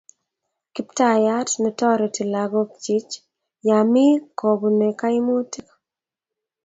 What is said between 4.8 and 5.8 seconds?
kaimutik